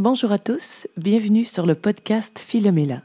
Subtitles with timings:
[0.00, 3.02] Bonjour à tous, bienvenue sur le podcast Philomela.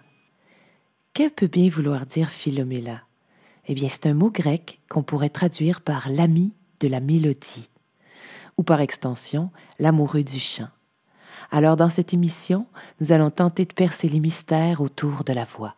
[1.13, 3.03] Que peut bien vouloir dire Philomela?
[3.67, 7.69] Eh bien, c'est un mot grec qu'on pourrait traduire par l'ami de la mélodie,
[8.57, 10.69] ou par extension, l'amoureux du chant.
[11.51, 12.65] Alors, dans cette émission,
[12.99, 15.75] nous allons tenter de percer les mystères autour de la voix.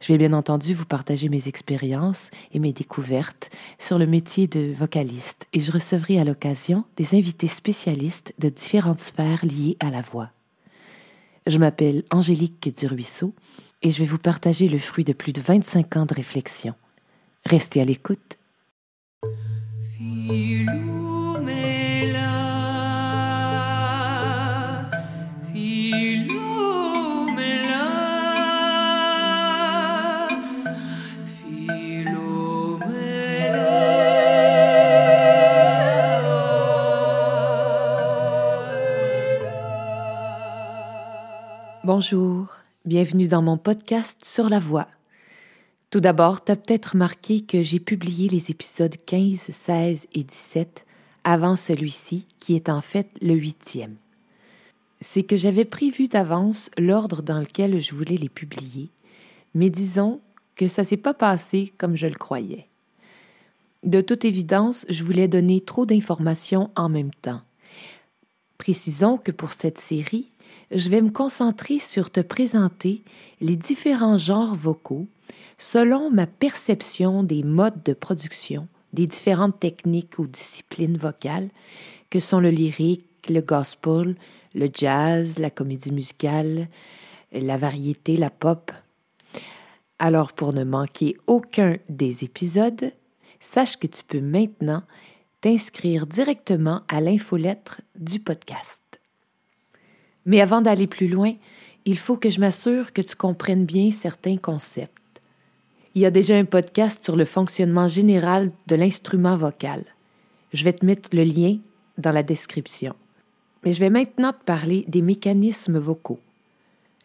[0.00, 4.72] Je vais bien entendu vous partager mes expériences et mes découvertes sur le métier de
[4.72, 10.00] vocaliste et je recevrai à l'occasion des invités spécialistes de différentes sphères liées à la
[10.00, 10.30] voix.
[11.46, 13.34] Je m'appelle Angélique Duruisseau
[13.82, 16.74] et je vais vous partager le fruit de plus de 25 ans de réflexion.
[17.44, 18.38] Restez à l'écoute.
[41.94, 42.46] Bonjour,
[42.86, 44.88] bienvenue dans mon podcast sur la voix.
[45.90, 50.86] Tout d'abord, tu as peut-être remarqué que j'ai publié les épisodes 15, 16 et 17
[51.24, 53.96] avant celui-ci, qui est en fait le huitième.
[55.02, 58.88] C'est que j'avais prévu d'avance l'ordre dans lequel je voulais les publier,
[59.52, 60.22] mais disons
[60.56, 62.68] que ça s'est pas passé comme je le croyais.
[63.84, 67.42] De toute évidence, je voulais donner trop d'informations en même temps.
[68.56, 70.31] Précisons que pour cette série,
[70.74, 73.02] je vais me concentrer sur te présenter
[73.40, 75.06] les différents genres vocaux
[75.58, 81.48] selon ma perception des modes de production des différentes techniques ou disciplines vocales
[82.10, 84.16] que sont le lyrique, le gospel,
[84.54, 86.68] le jazz, la comédie musicale,
[87.32, 88.70] la variété, la pop.
[89.98, 92.92] Alors pour ne manquer aucun des épisodes,
[93.40, 94.82] sache que tu peux maintenant
[95.40, 98.81] t'inscrire directement à l'infolettre du podcast.
[100.26, 101.34] Mais avant d'aller plus loin,
[101.84, 105.20] il faut que je m'assure que tu comprennes bien certains concepts.
[105.94, 109.84] Il y a déjà un podcast sur le fonctionnement général de l'instrument vocal.
[110.52, 111.58] Je vais te mettre le lien
[111.98, 112.94] dans la description.
[113.64, 116.20] Mais je vais maintenant te parler des mécanismes vocaux.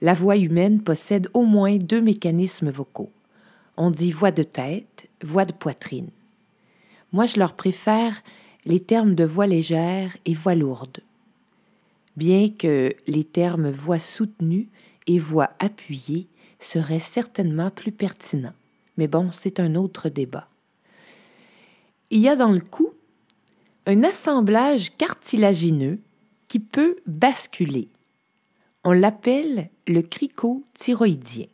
[0.02, 3.12] La voix humaine possède au moins deux mécanismes vocaux.
[3.78, 6.10] On dit voix de tête, voix de poitrine.
[7.12, 8.22] Moi, je leur préfère
[8.66, 11.00] les termes de voix légère et voix lourde
[12.18, 14.68] bien que les termes voix soutenue
[15.06, 16.28] et voix appuyée
[16.60, 18.56] seraient certainement plus pertinents.
[18.98, 20.50] Mais bon, c'est un autre débat.
[22.10, 22.92] Il y a dans le cou
[23.86, 26.00] un assemblage cartilagineux
[26.48, 27.88] qui peut basculer.
[28.84, 31.46] On l'appelle le cricothyroïdien.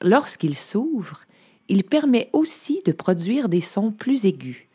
[0.00, 1.20] Lorsqu'il s'ouvre,
[1.68, 4.66] il permet aussi de produire des sons plus aigus.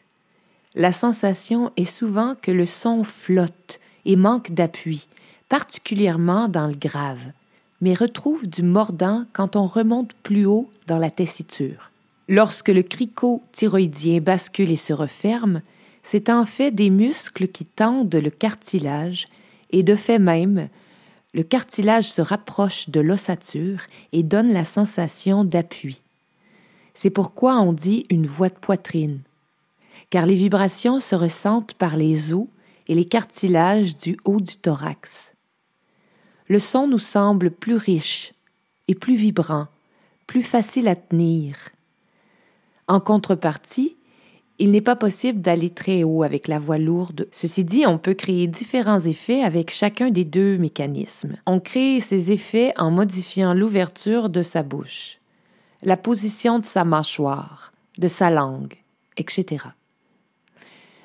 [0.76, 5.08] La sensation est souvent que le son flotte et manque d'appui,
[5.50, 7.32] particulièrement dans le grave,
[7.82, 11.92] mais retrouve du mordant quand on remonte plus haut dans la tessiture.
[12.28, 15.62] Lorsque le cricothyroïdien bascule et se referme,
[16.04, 19.26] c'est en fait des muscles qui tendent le cartilage
[19.72, 20.70] et de fait même,
[21.34, 23.82] le cartilage se rapproche de l'ossature
[24.12, 26.02] et donne la sensation d'appui.
[26.96, 29.20] C'est pourquoi on dit une voix de poitrine,
[30.10, 32.48] car les vibrations se ressentent par les os
[32.90, 35.32] et les cartilages du haut du thorax.
[36.48, 38.34] Le son nous semble plus riche
[38.88, 39.68] et plus vibrant,
[40.26, 41.56] plus facile à tenir.
[42.88, 43.96] En contrepartie,
[44.58, 47.30] il n'est pas possible d'aller très haut avec la voix lourde.
[47.32, 51.38] Ceci dit, on peut créer différents effets avec chacun des deux mécanismes.
[51.46, 55.20] On crée ces effets en modifiant l'ouverture de sa bouche,
[55.84, 58.74] la position de sa mâchoire, de sa langue,
[59.16, 59.60] etc.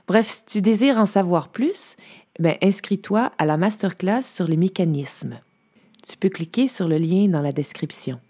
[0.07, 1.97] Bref, si tu désires en savoir plus,
[2.39, 5.41] ben, inscris-toi à la masterclass sur les mécanismes.
[6.07, 8.21] Tu peux cliquer sur le lien dans la description.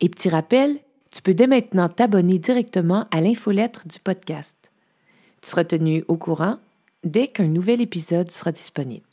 [0.00, 0.80] Et petit rappel,
[1.12, 4.56] tu peux dès maintenant t'abonner directement à l'infolettre du podcast.
[5.42, 6.58] Tu seras tenu au courant
[7.04, 9.04] dès qu'un nouvel épisode sera disponible.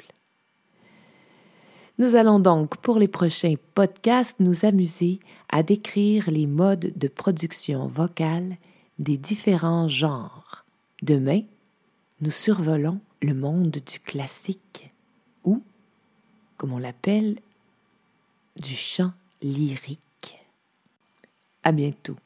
[1.99, 5.19] Nous allons donc pour les prochains podcasts nous amuser
[5.49, 8.55] à décrire les modes de production vocale
[8.97, 10.65] des différents genres
[11.01, 11.41] Demain,
[12.19, 14.91] nous survolons le monde du classique
[15.45, 15.63] ou,
[16.57, 17.39] comme on l'appelle,
[18.57, 20.37] du chant lyrique.
[21.63, 22.17] À bientôt.